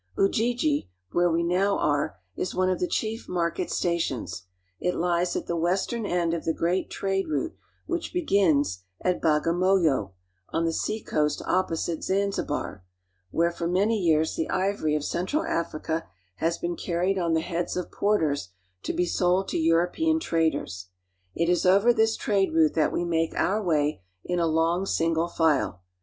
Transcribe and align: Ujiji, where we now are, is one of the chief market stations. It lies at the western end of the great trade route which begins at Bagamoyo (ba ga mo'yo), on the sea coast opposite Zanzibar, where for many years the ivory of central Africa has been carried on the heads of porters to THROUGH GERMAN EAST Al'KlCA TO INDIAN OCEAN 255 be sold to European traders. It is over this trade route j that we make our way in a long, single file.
Ujiji, 0.17 0.89
where 1.11 1.29
we 1.29 1.43
now 1.43 1.77
are, 1.77 2.15
is 2.35 2.55
one 2.55 2.71
of 2.71 2.79
the 2.79 2.87
chief 2.87 3.29
market 3.29 3.69
stations. 3.69 4.45
It 4.79 4.95
lies 4.95 5.35
at 5.35 5.45
the 5.45 5.55
western 5.55 6.07
end 6.07 6.33
of 6.33 6.43
the 6.43 6.55
great 6.55 6.89
trade 6.89 7.27
route 7.27 7.55
which 7.85 8.11
begins 8.11 8.79
at 9.01 9.21
Bagamoyo 9.21 9.21
(ba 9.21 9.41
ga 9.43 9.51
mo'yo), 9.53 10.13
on 10.49 10.65
the 10.65 10.73
sea 10.73 11.03
coast 11.03 11.43
opposite 11.45 12.03
Zanzibar, 12.03 12.83
where 13.29 13.51
for 13.51 13.67
many 13.67 13.95
years 13.99 14.35
the 14.35 14.49
ivory 14.49 14.95
of 14.95 15.03
central 15.03 15.43
Africa 15.45 16.07
has 16.37 16.57
been 16.57 16.75
carried 16.75 17.19
on 17.19 17.35
the 17.35 17.41
heads 17.41 17.77
of 17.77 17.91
porters 17.91 18.49
to 18.81 18.91
THROUGH 18.91 18.91
GERMAN 18.91 18.91
EAST 18.91 18.91
Al'KlCA 18.91 18.91
TO 18.91 18.93
INDIAN 18.95 18.97
OCEAN 18.97 18.97
255 18.97 18.97
be 18.97 19.05
sold 19.05 19.47
to 19.47 19.59
European 19.59 20.19
traders. 20.19 20.87
It 21.35 21.47
is 21.47 21.65
over 21.67 21.93
this 21.93 22.15
trade 22.17 22.51
route 22.53 22.73
j 22.73 22.81
that 22.81 22.91
we 22.91 23.05
make 23.05 23.35
our 23.35 23.61
way 23.63 24.01
in 24.25 24.39
a 24.39 24.47
long, 24.47 24.87
single 24.87 25.27
file. 25.27 25.83